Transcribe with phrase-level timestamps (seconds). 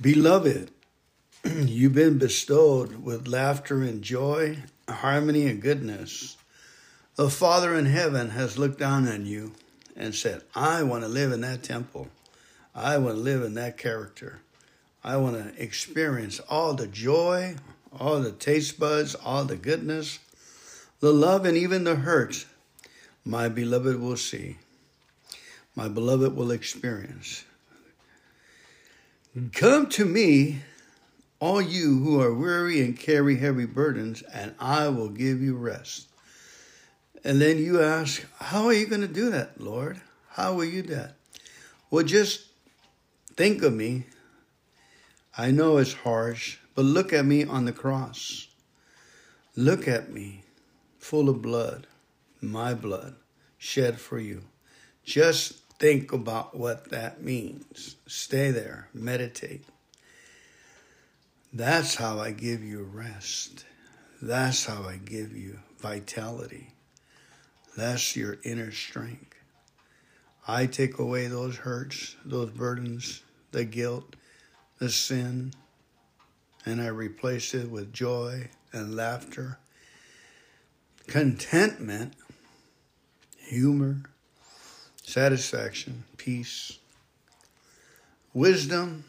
[0.00, 0.70] Beloved,
[1.44, 4.58] you've been bestowed with laughter and joy,
[4.88, 6.36] harmony and goodness.
[7.14, 9.52] The Father in heaven has looked down on you
[9.96, 12.08] and said, I want to live in that temple.
[12.74, 14.40] I want to live in that character.
[15.02, 17.56] I want to experience all the joy,
[17.98, 20.18] all the taste buds, all the goodness,
[21.00, 22.44] the love, and even the hurt
[23.24, 24.58] my beloved will see.
[25.74, 27.45] My beloved will experience.
[29.52, 30.62] Come to me,
[31.40, 36.08] all you who are weary and carry heavy burdens, and I will give you rest.
[37.22, 40.00] And then you ask, How are you going to do that, Lord?
[40.30, 41.16] How will you do that?
[41.90, 42.46] Well, just
[43.36, 44.06] think of me.
[45.36, 48.48] I know it's harsh, but look at me on the cross.
[49.54, 50.44] Look at me,
[50.98, 51.86] full of blood,
[52.40, 53.16] my blood,
[53.58, 54.44] shed for you.
[55.04, 57.96] Just think about what that means.
[58.06, 59.64] Stay there, meditate.
[61.52, 63.64] That's how I give you rest.
[64.20, 66.74] That's how I give you vitality.
[67.76, 69.34] That's your inner strength.
[70.48, 74.16] I take away those hurts, those burdens, the guilt,
[74.78, 75.52] the sin,
[76.64, 79.58] and I replace it with joy and laughter,
[81.06, 82.14] contentment,
[83.38, 84.02] humor,
[85.06, 86.78] satisfaction, peace,
[88.34, 89.04] wisdom.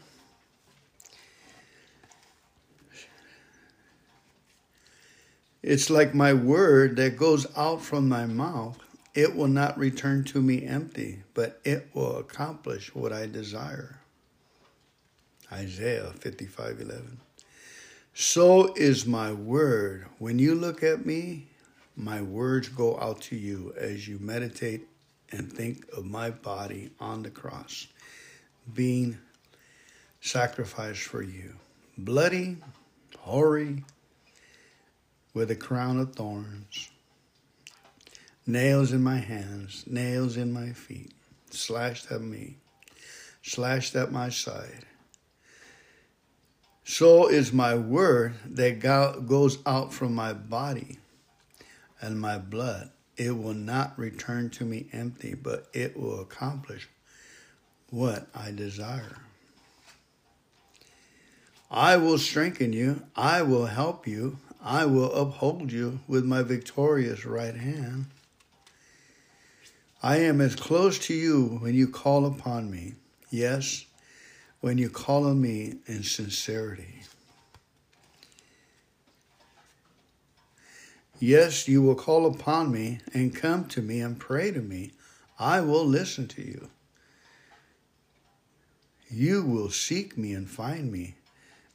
[5.62, 8.78] It's like my word that goes out from my mouth
[9.18, 13.98] it will not return to me empty, but it will accomplish what I desire.
[15.50, 17.18] Isaiah 55 11.
[18.14, 20.06] So is my word.
[20.20, 21.48] When you look at me,
[21.96, 24.86] my words go out to you as you meditate
[25.30, 27.86] and think of my body on the cross
[28.74, 29.18] being
[30.20, 31.54] sacrificed for you.
[31.96, 32.58] Bloody,
[33.18, 33.84] hoary,
[35.34, 36.90] with a crown of thorns
[38.48, 41.12] nails in my hands, nails in my feet,
[41.50, 42.56] slashed at me,
[43.42, 44.86] slashed at my side.
[46.82, 50.98] So is my word that goes out from my body
[52.00, 52.90] and my blood.
[53.18, 56.88] It will not return to me empty, but it will accomplish
[57.90, 59.18] what I desire.
[61.68, 63.02] I will strengthen you.
[63.16, 64.38] I will help you.
[64.62, 68.06] I will uphold you with my victorious right hand.
[70.00, 72.94] I am as close to you when you call upon me.
[73.30, 73.84] Yes,
[74.60, 76.97] when you call on me in sincerity.
[81.20, 84.92] Yes, you will call upon me and come to me and pray to me.
[85.38, 86.68] I will listen to you.
[89.10, 91.16] You will seek me and find me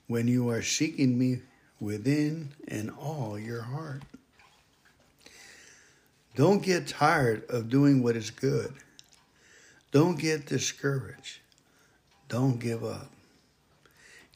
[0.07, 1.41] when you are seeking me
[1.79, 4.03] within and all your heart.
[6.35, 8.73] Don't get tired of doing what is good.
[9.91, 11.39] Don't get discouraged.
[12.29, 13.11] Don't give up.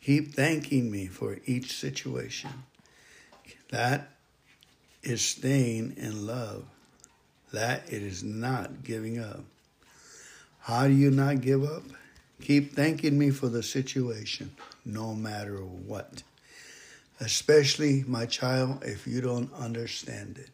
[0.01, 2.51] Keep thanking me for each situation.
[3.71, 4.16] That
[5.07, 6.65] is staying in love.
[7.53, 9.41] That it is not giving up.
[10.59, 11.83] How do you not give up?
[12.41, 14.51] Keep thanking me for the situation,
[14.83, 16.23] no matter what.
[17.21, 20.49] Especially, my child, if you don't understand it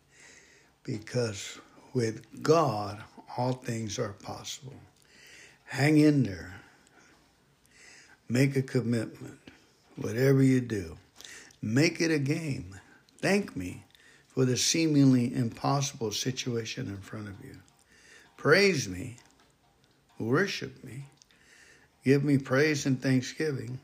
[0.83, 1.59] because
[1.93, 3.03] with God,
[3.35, 4.75] all things are possible.
[5.65, 6.53] Hang in there.
[8.29, 9.39] Make a commitment.
[9.95, 10.97] Whatever you do,
[11.61, 12.79] make it a game.
[13.19, 13.83] Thank me
[14.33, 17.55] for the seemingly impossible situation in front of you.
[18.35, 19.17] Praise me.
[20.17, 21.05] Worship me.
[22.03, 23.79] Give me praise and thanksgiving.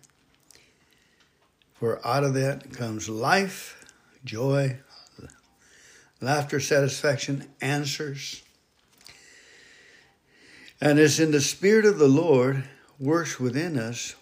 [1.75, 3.85] For out of that comes life,
[4.25, 4.77] joy,
[6.19, 8.41] laughter, satisfaction, answers.
[10.81, 12.63] And as in the Spirit of the Lord
[12.99, 14.15] works within us,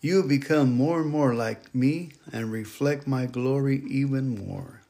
[0.00, 4.82] you become more and more like me and reflect my glory even more.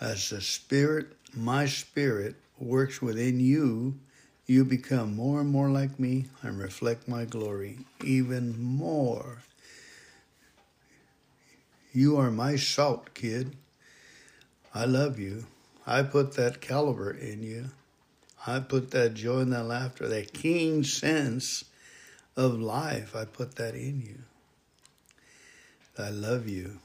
[0.00, 3.98] As the Spirit, my Spirit, works within you,
[4.46, 9.42] you become more and more like me and reflect my glory even more.
[11.92, 13.56] You are my salt, kid.
[14.74, 15.46] I love you.
[15.86, 17.70] I put that caliber in you.
[18.46, 21.64] I put that joy and that laughter, that keen sense
[22.36, 23.14] of life.
[23.14, 24.20] I put that in you.
[25.98, 26.78] I love you.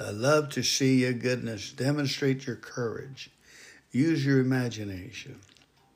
[0.00, 1.72] I love to see your goodness.
[1.72, 3.30] Demonstrate your courage.
[3.90, 5.40] Use your imagination.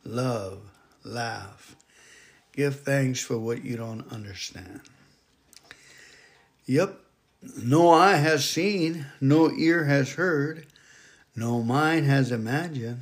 [0.04, 0.60] Love.
[1.04, 1.76] Laugh.
[2.52, 4.80] Give thanks for what you don't understand.
[6.66, 7.00] Yep,
[7.62, 10.66] no eye has seen, no ear has heard,
[11.34, 13.00] no mind has imagined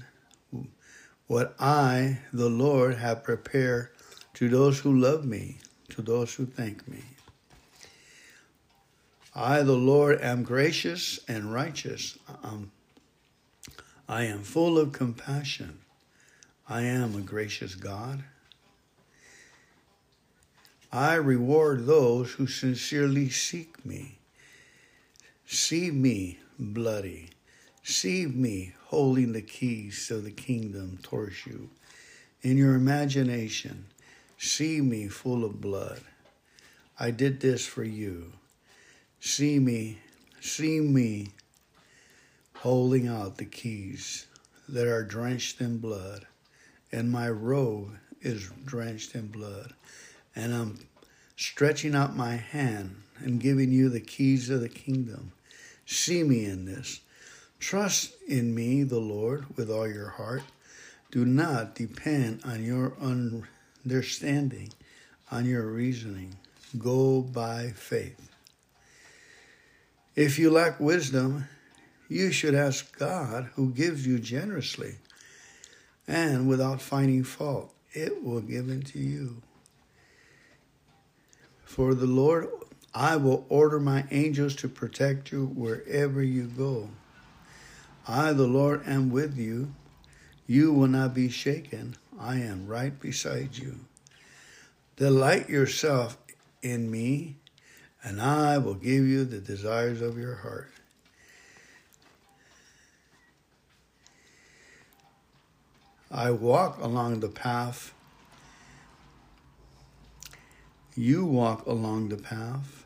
[1.27, 3.91] what I, the Lord, have prepared
[4.35, 5.59] to those who love me,
[5.91, 7.03] to those who thank me.
[9.35, 12.19] I, the Lord, am gracious and righteous.
[12.43, 12.73] Um,
[14.09, 15.79] I am full of compassion.
[16.69, 18.25] I am a gracious God.
[20.93, 24.19] I reward those who sincerely seek me.
[25.47, 27.31] See me bloody.
[27.85, 31.71] See me holding the keys to the kingdom towards you.
[32.43, 33.87] In your imagination,
[34.39, 36.01] see me full of blood.
[36.99, 38.33] I did this for you.
[39.21, 39.99] See me,
[40.41, 41.29] see me
[42.57, 44.27] holding out the keys
[44.67, 46.27] that are drenched in blood,
[46.91, 47.91] and my robe
[48.23, 49.75] is drenched in blood,
[50.35, 50.79] and I'm
[51.37, 55.33] stretching out my hand and giving you the keys of the kingdom.
[55.85, 57.01] See me in this.
[57.59, 60.43] Trust in me, the Lord, with all your heart.
[61.11, 64.71] Do not depend on your understanding,
[65.31, 66.37] on your reasoning.
[66.79, 68.30] Go by faith.
[70.17, 71.49] If you lack wisdom,
[72.09, 74.97] you should ask God, who gives you generously
[76.09, 77.73] and without finding fault.
[77.93, 79.43] It will give unto you.
[81.65, 82.49] For the Lord,
[82.93, 86.91] I will order my angels to protect you wherever you go.
[88.09, 89.73] I, the Lord, am with you.
[90.49, 91.95] You will not be shaken.
[92.19, 93.79] I am right beside you.
[94.97, 96.19] Delight yourself
[96.61, 97.37] in me,
[98.03, 100.73] and I will give you the desires of your heart.
[106.11, 107.95] I walk along the path.
[110.97, 112.85] You walk along the path.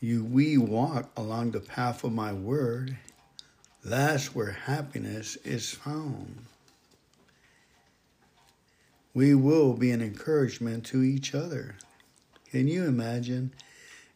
[0.00, 2.96] You, we walk along the path of my word.
[3.84, 6.44] That's where happiness is found.
[9.14, 11.76] We will be an encouragement to each other.
[12.50, 13.52] Can you imagine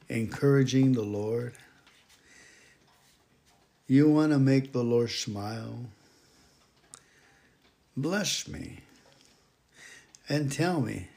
[0.08, 1.52] encouraging the Lord?
[3.86, 5.80] You want to make the Lord smile?
[7.94, 8.78] Bless me
[10.30, 11.08] and tell me,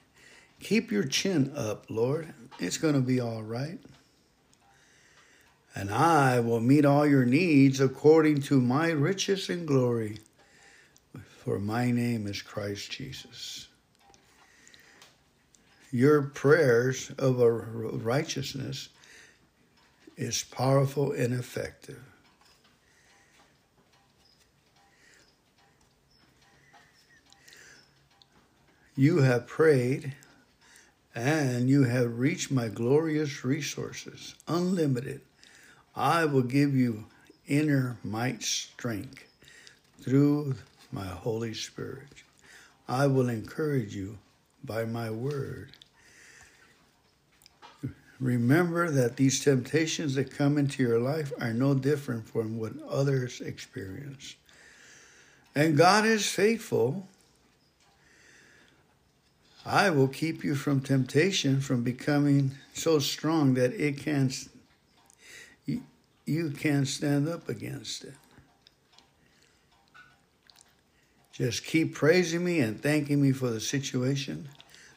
[0.60, 2.34] keep your chin up, Lord.
[2.60, 3.80] It's going to be all right.
[5.74, 10.20] And I will meet all your needs according to my riches and glory,
[11.44, 13.68] for my name is Christ Jesus
[15.96, 18.90] your prayers of a righteousness
[20.18, 22.04] is powerful and effective.
[28.98, 30.12] You have prayed
[31.16, 35.22] and you have reached my glorious resources, unlimited.
[35.96, 37.06] I will give you
[37.48, 39.24] inner might strength
[40.02, 40.56] through
[40.92, 42.10] my Holy Spirit.
[42.86, 44.18] I will encourage you
[44.62, 45.72] by my word.
[48.26, 53.40] Remember that these temptations that come into your life are no different from what others
[53.40, 54.36] experience.
[55.54, 57.08] And God is faithful.
[59.64, 64.32] I will keep you from temptation, from becoming so strong that it can
[65.68, 65.84] you,
[66.26, 68.16] you can't stand up against it.
[71.32, 74.50] Just keep praising me and thanking me for the situation.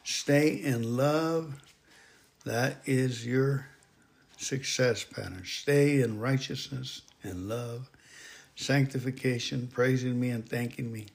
[0.03, 1.61] Stay in love
[2.45, 3.67] that is your
[4.37, 5.43] success pattern.
[5.45, 7.89] Stay in righteousness and love,
[8.55, 11.07] sanctification, praising me and thanking me,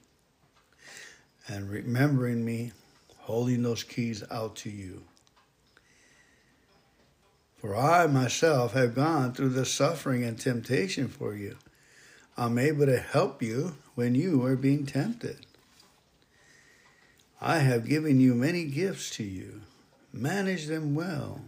[1.47, 2.71] and remembering me,
[3.19, 5.01] holding those keys out to you.
[7.57, 11.57] For I myself have gone through the suffering and temptation for you.
[12.37, 15.45] I'm able to help you when you are being tempted.
[17.41, 19.61] I have given you many gifts to you
[20.15, 21.41] manage them well.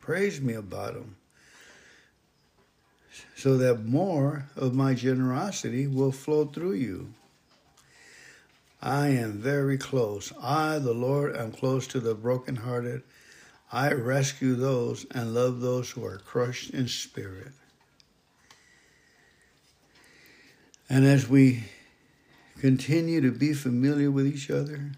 [0.00, 1.16] Praise me about them.
[3.36, 7.12] So that more of my generosity will flow through you.
[8.82, 10.32] I am very close.
[10.40, 13.02] I, the Lord, am close to the brokenhearted.
[13.72, 17.52] I rescue those and love those who are crushed in spirit.
[20.88, 21.64] And as we
[22.58, 24.92] continue to be familiar with each other,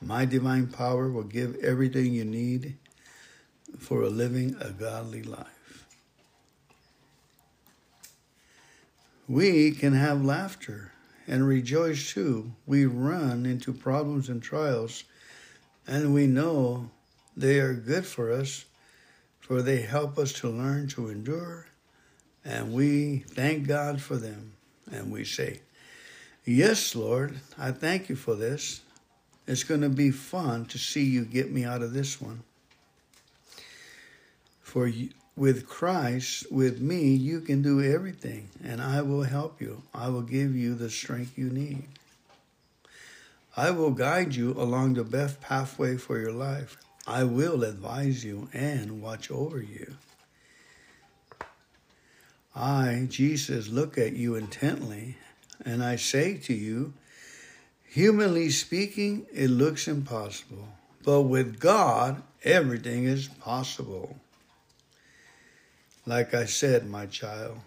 [0.00, 2.76] my divine power will give everything you need
[3.78, 5.86] for a living a godly life.
[9.28, 10.92] We can have laughter
[11.28, 12.52] and rejoice too.
[12.66, 15.04] We run into problems and trials,
[15.86, 16.90] and we know
[17.36, 18.64] they are good for us
[19.50, 21.66] for they help us to learn to endure,
[22.44, 24.52] and we thank God for them.
[24.92, 25.62] And we say,
[26.44, 28.80] Yes, Lord, I thank you for this.
[29.50, 32.44] It's going to be fun to see you get me out of this one.
[34.62, 39.82] For you, with Christ, with me, you can do everything, and I will help you.
[39.92, 41.82] I will give you the strength you need.
[43.56, 46.76] I will guide you along the best pathway for your life.
[47.04, 49.96] I will advise you and watch over you.
[52.54, 55.16] I, Jesus, look at you intently,
[55.64, 56.92] and I say to you,
[57.90, 60.68] humanly speaking, it looks impossible,
[61.02, 64.16] but with God, everything is possible.
[66.06, 67.58] Like I said, my child,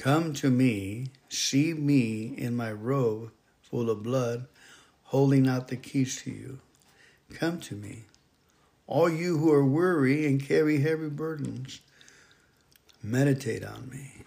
[0.00, 3.30] come to me, see me in my robe
[3.62, 4.46] full of blood,
[5.04, 6.58] holding out the keys to you.
[7.32, 8.06] Come to me,
[8.88, 11.80] all you who are weary and carry heavy burdens.
[13.04, 14.24] Meditate on me,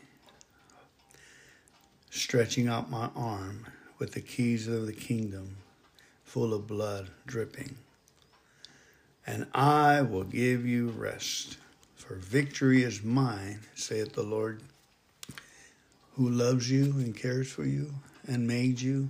[2.11, 3.65] stretching out my arm
[3.99, 5.57] with the keys of the kingdom,
[6.23, 7.77] full of blood dripping.
[9.25, 11.57] And I will give you rest.
[11.95, 14.61] For victory is mine, saith the Lord,
[16.15, 17.93] who loves you and cares for you
[18.27, 19.09] and made you.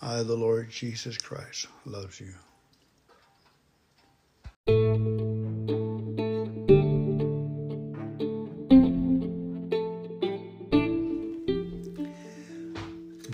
[0.00, 2.20] I, the Lord Jesus Christ, loves
[4.66, 5.25] you.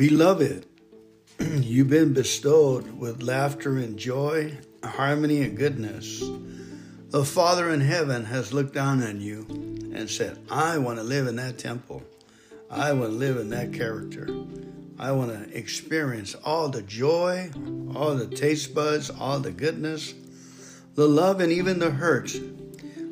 [0.03, 0.67] Beloved,
[1.39, 6.25] you've been bestowed with laughter and joy, harmony and goodness
[7.11, 9.47] the Father in heaven has looked down on you
[9.95, 12.03] and said, I want to live in that temple.
[12.69, 14.27] I want to live in that character.
[14.99, 17.53] I want to experience all the joy,
[17.95, 20.15] all the taste buds, all the goodness,
[20.97, 22.35] the love, and even the hurt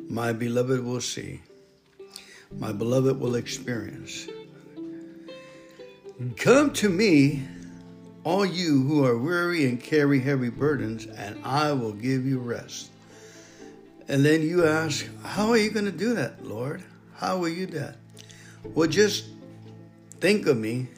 [0.09, 1.39] my beloved will see.
[2.57, 4.27] My beloved will experience.
[6.37, 7.41] Come to me,
[8.23, 12.91] all you who are weary and carry heavy burdens, and I will give you rest.
[14.07, 16.83] And then you ask, How are you going to do that, Lord?
[17.15, 17.95] How will you do that?
[18.63, 19.25] Well, just
[20.19, 20.89] think of me.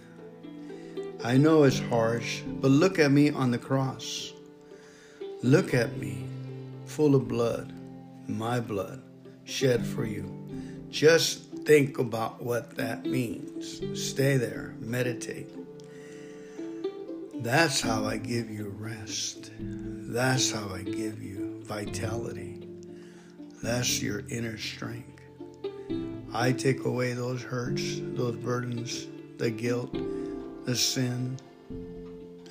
[1.23, 4.33] I know it's harsh, but look at me on the cross.
[5.41, 6.25] Look at me,
[6.85, 7.71] full of blood,
[8.27, 9.01] my blood,
[9.45, 10.29] shed for you.
[10.89, 13.81] Just think about what that means.
[13.99, 15.49] Stay there, meditate.
[17.35, 19.51] That's how I give you rest.
[19.59, 22.67] That's how I give you vitality.
[23.61, 25.21] That's your inner strength.
[26.33, 29.95] I take away those hurts, those burdens, the guilt,
[30.65, 31.37] the sin,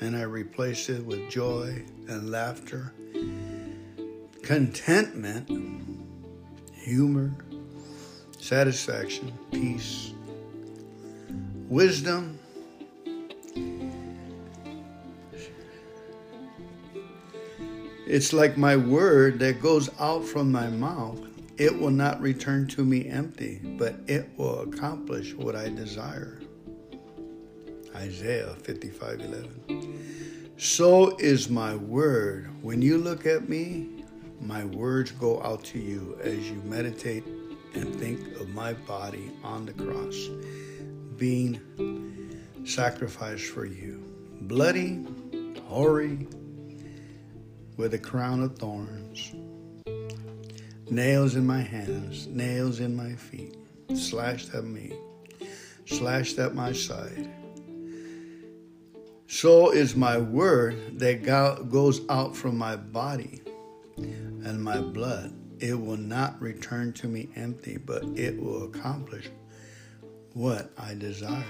[0.01, 2.93] and I replace it with joy and laughter,
[4.43, 5.49] contentment,
[6.73, 7.33] humor,
[8.43, 10.13] satisfaction, peace,
[11.69, 12.39] wisdom,
[18.05, 21.19] It's like my word that goes out from my mouth.
[21.57, 26.43] It will not return to me empty, but it will accomplish what I desire.
[27.95, 30.53] Isaiah 55 11.
[30.59, 32.51] So is my word.
[32.63, 34.05] When you look at me,
[34.41, 37.25] my words go out to you as you meditate
[37.75, 40.29] and think of my body on the cross
[41.17, 41.61] being
[42.65, 44.03] sacrificed for you.
[44.43, 45.05] Bloody,
[45.69, 46.27] hoary,
[47.77, 49.33] with a crown of thorns,
[50.91, 53.57] nails in my hands, nails in my feet,
[53.95, 54.93] slashed at me,
[55.87, 57.31] slashed at my side.
[59.27, 63.41] So is my word that goes out from my body
[63.97, 65.33] and my blood.
[65.63, 69.31] It will not return to me empty, but it will accomplish
[70.35, 71.45] what I desire.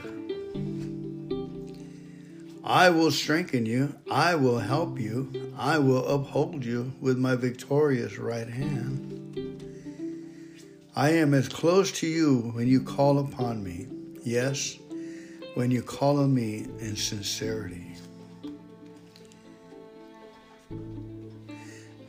[2.62, 3.95] I will strengthen you.
[4.11, 5.54] I will help you.
[5.57, 9.09] I will uphold you with my victorious right hand.
[10.95, 13.87] I am as close to you when you call upon me.
[14.23, 14.76] Yes,
[15.54, 17.92] when you call on me in sincerity.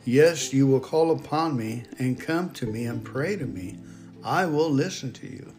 [0.06, 3.78] Yes, you will call upon me and come to me and pray to me.
[4.22, 5.52] I will listen to you.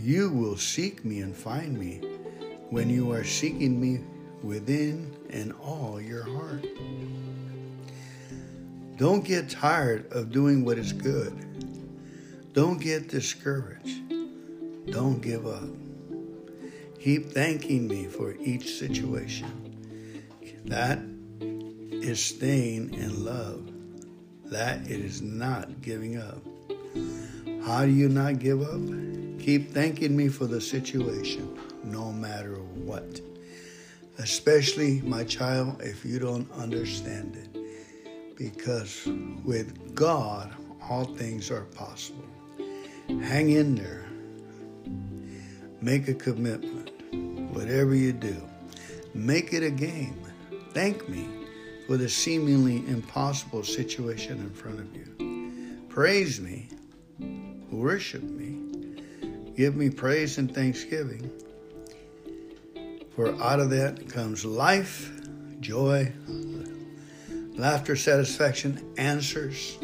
[0.00, 2.00] You will seek me and find me
[2.70, 4.04] when you are seeking me
[4.42, 6.64] within and all your heart.
[8.96, 11.34] Don't get tired of doing what is good.
[12.52, 14.00] Don't get discouraged.
[14.90, 15.68] Don't give up.
[17.00, 19.74] Keep thanking me for each situation.
[20.64, 21.00] That
[22.06, 23.72] is staying in love.
[24.44, 26.38] that it is not giving up.
[27.64, 29.40] How do you not give up?
[29.40, 33.20] Keep thanking me for the situation, no matter what.
[34.18, 38.36] Especially, my child, if you don't understand it.
[38.36, 39.08] Because
[39.44, 40.54] with God,
[40.88, 42.24] all things are possible.
[43.08, 44.06] Hang in there.
[45.80, 46.92] Make a commitment.
[47.52, 48.40] Whatever you do,
[49.12, 50.22] make it a game.
[50.72, 51.35] Thank me
[51.86, 55.84] for the seemingly impossible situation in front of you.
[55.88, 56.68] Praise me.
[57.70, 59.02] Worship me.
[59.56, 61.30] Give me praise and thanksgiving.
[63.14, 65.10] For out of that comes life,
[65.60, 66.12] joy,
[67.54, 69.78] laughter, satisfaction, answers.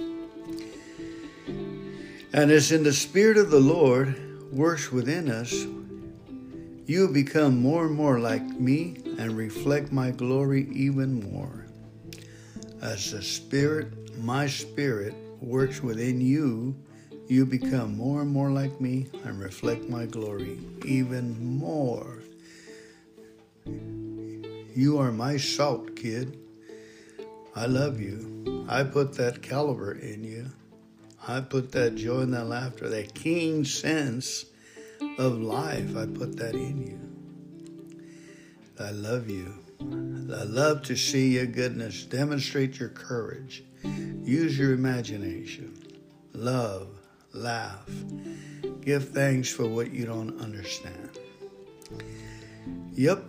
[2.35, 5.67] And as in the Spirit of the Lord works within us,
[6.87, 11.67] you become more and more like me and reflect my glory even more.
[12.83, 16.75] As the Spirit, my Spirit, works within you,
[17.29, 22.19] you become more and more like me and reflect my glory even more.
[24.75, 26.37] You are my salt, kid.
[27.55, 28.67] I love you.
[28.69, 30.51] I put that caliber in you.
[31.27, 34.47] I put that joy and that laughter, that keen sense
[35.19, 36.99] of life, I put that in you.
[38.81, 39.62] I love you.
[40.35, 42.05] I love to see your goodness.
[42.05, 43.65] Demonstrate your courage.
[43.85, 45.77] Use your imagination.
[46.33, 46.89] Love,
[47.33, 47.89] laugh.
[48.81, 51.11] Give thanks for what you don't understand.
[52.93, 53.25] Yep,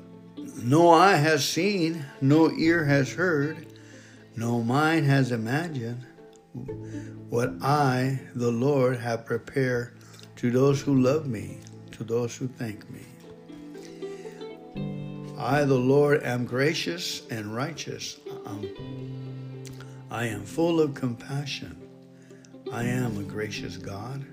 [0.63, 3.67] no eye has seen, no ear has heard,
[4.35, 6.05] no mind has imagined
[7.29, 9.97] what I, the Lord, have prepared
[10.37, 11.59] to those who love me,
[11.91, 13.01] to those who thank me.
[15.43, 18.19] I, the Lord, am gracious and righteous.
[18.45, 18.67] Um,
[20.09, 21.77] I am full of compassion.
[22.71, 24.25] I am a gracious God.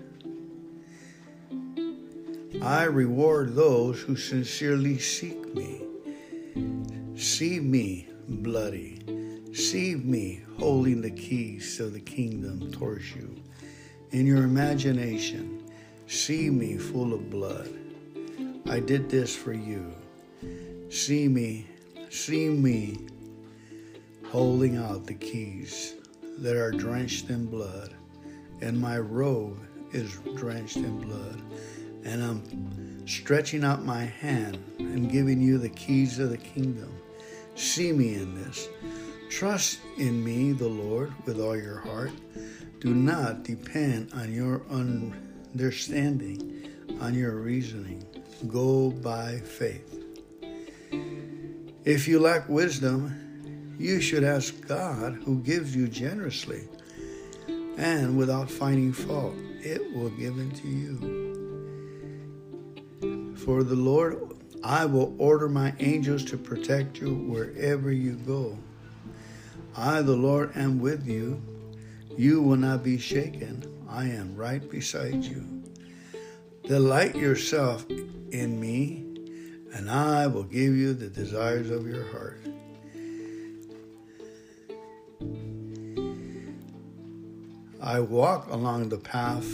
[2.63, 5.83] I reward those who sincerely seek me.
[7.17, 9.01] See me bloody
[9.53, 13.35] See me holding the keys to the kingdom towards you.
[14.13, 15.65] In your imagination,
[16.07, 17.69] see me full of blood.
[18.69, 19.93] I did this for you.
[20.91, 21.69] See me,
[22.11, 22.97] see me
[24.27, 25.95] holding out the keys
[26.39, 27.95] that are drenched in blood,
[28.61, 29.57] and my robe
[29.93, 31.41] is drenched in blood,
[32.03, 36.93] and I'm stretching out my hand and giving you the keys of the kingdom.
[37.55, 38.69] See me in this.
[39.31, 42.11] Trust in me, the Lord, with all your heart.
[42.81, 46.69] Do not depend on your understanding,
[47.01, 48.05] on your reasoning.
[48.49, 50.00] Go by faith.
[51.85, 56.69] If you lack wisdom, you should ask God, who gives you generously
[57.79, 59.35] and without finding fault.
[59.63, 61.21] It will give unto you.
[63.37, 68.59] For the Lord, I will order my angels to protect you wherever you go.
[69.75, 71.43] I, the Lord, am with you.
[72.19, 73.65] You will not be shaken.
[73.89, 75.47] I am right beside you.
[76.65, 79.10] Delight yourself in me,
[79.75, 82.41] and I will give you the desires of your heart.
[87.83, 89.49] I walk along the path.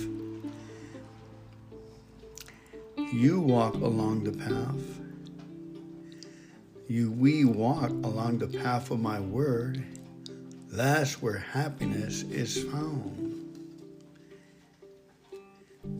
[3.12, 5.00] You walk along the path.
[6.88, 9.84] You we walk along the path of my word
[10.76, 13.32] that's where happiness is found.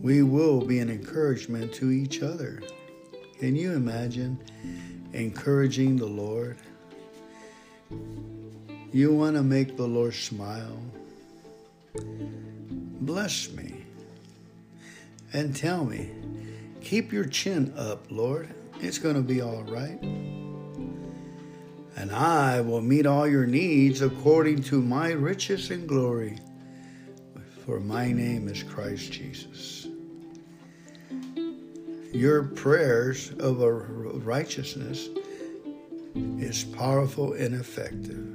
[0.03, 2.61] We will be an encouragement to each other.
[3.39, 4.39] Can you imagine
[5.13, 6.57] encouraging the Lord?
[8.91, 10.79] You want to make the Lord smile?
[13.01, 13.85] Bless me
[15.33, 16.09] and tell me,
[16.81, 18.53] keep your chin up, Lord.
[18.79, 19.99] It's going to be all right
[21.97, 26.37] and I will meet all your needs according to my riches and glory.
[27.65, 29.86] For my name is Christ Jesus.
[32.17, 33.59] Your prayers of
[34.25, 35.07] righteousness
[36.15, 38.25] is powerful and effective.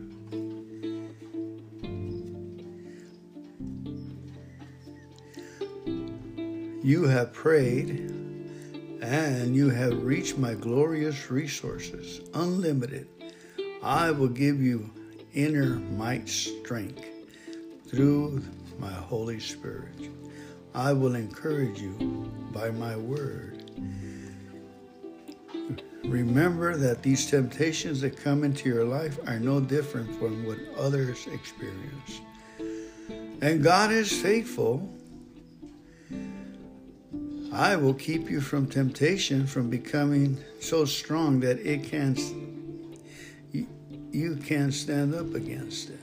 [6.85, 8.09] You have prayed
[9.03, 13.09] and you have reached my glorious resources, unlimited
[13.83, 14.93] I will give you
[15.35, 17.05] inner might strength
[17.89, 18.45] through
[18.79, 20.09] my Holy Spirit.
[20.73, 23.52] I will encourage you by my word.
[26.05, 31.27] Remember that these temptations that come into your life are no different from what others
[31.29, 32.21] experience.
[33.41, 34.89] And God is faithful.
[37.53, 41.93] I will keep you from temptation, from becoming so strong that it
[43.53, 43.67] you,
[44.11, 46.01] you can't stand up against it.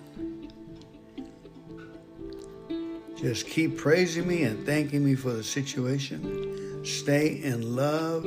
[3.17, 6.68] Just keep praising me and thanking me for the situation.
[6.89, 8.23] Stay in love.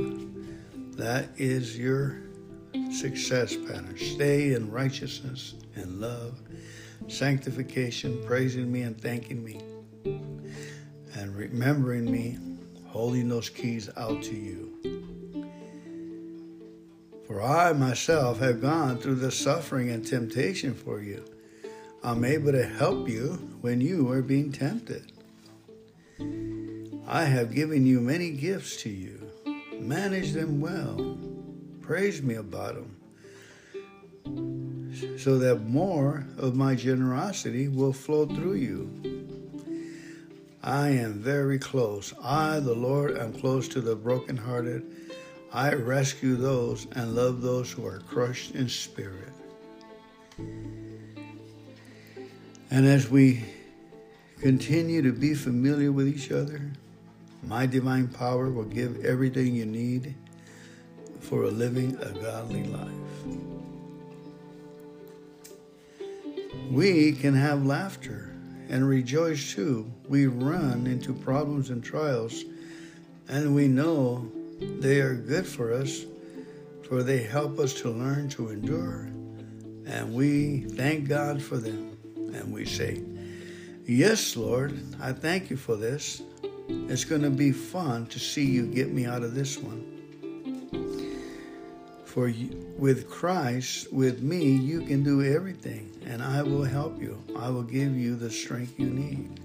[0.96, 2.22] That is your
[2.92, 3.96] success pattern.
[3.98, 6.40] Stay in righteousness and love,
[7.08, 9.60] sanctification, praising me and thanking me,
[10.04, 12.38] and remembering me,
[12.86, 15.48] holding those keys out to you.
[17.26, 21.24] For I myself have gone through the suffering and temptation for you.
[22.04, 25.11] I'm able to help you when you are being tempted.
[27.12, 29.30] I have given you many gifts to you.
[29.78, 31.18] Manage them well.
[31.82, 32.96] Praise me about them
[35.18, 38.90] so that more of my generosity will flow through you.
[40.62, 42.14] I am very close.
[42.22, 44.82] I, the Lord, am close to the brokenhearted.
[45.52, 49.34] I rescue those and love those who are crushed in spirit.
[52.70, 53.44] And as we
[54.40, 56.72] continue to be familiar with each other,
[57.42, 60.14] my divine power will give everything you need
[61.20, 62.88] for a living a godly life.
[66.70, 68.34] We can have laughter
[68.68, 69.92] and rejoice too.
[70.08, 72.44] We run into problems and trials,
[73.28, 76.04] and we know they are good for us,
[76.88, 79.10] for they help us to learn to endure,
[79.86, 81.92] and we thank God for them
[82.34, 83.02] and we say,
[83.84, 86.22] Yes, Lord, I thank you for this.
[86.68, 89.88] It's going to be fun to see you get me out of this one.
[92.04, 97.22] For you, with Christ, with me, you can do everything, and I will help you.
[97.38, 99.40] I will give you the strength you need.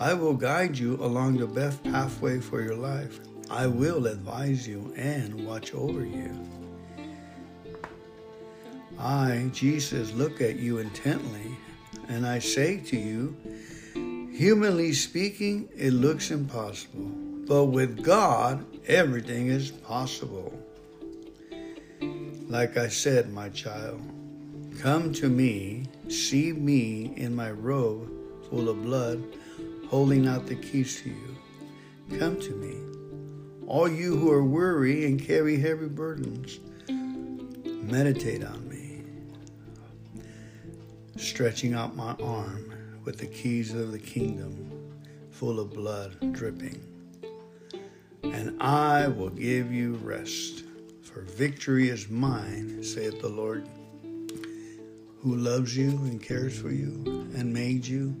[0.00, 3.20] I will guide you along the best pathway for your life.
[3.48, 6.32] I will advise you and watch over you.
[8.98, 11.56] I, Jesus, look at you intently,
[12.08, 13.36] and I say to you,
[14.34, 17.10] humanly speaking, it looks impossible,
[17.46, 20.52] but with God, everything is possible.
[22.48, 24.02] Like I said, my child,
[24.80, 28.10] come to me, see me in my robe
[28.50, 29.22] full of blood,
[29.88, 32.18] holding out the keys to you.
[32.18, 32.74] Come to me,
[33.68, 38.84] all you who are weary and carry heavy burdens, meditate on me
[41.16, 42.73] stretching out my arm
[43.04, 44.70] with the keys of the kingdom
[45.30, 46.80] full of blood dripping.
[48.22, 50.64] And I will give you rest,
[51.02, 53.68] for victory is mine, saith the Lord,
[55.20, 57.02] who loves you and cares for you
[57.34, 58.16] and made you.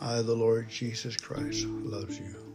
[0.00, 2.45] I, the Lord Jesus Christ, loves you.